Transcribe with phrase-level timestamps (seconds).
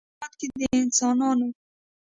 [0.03, 1.47] په دغه هېواد کې د انسانانو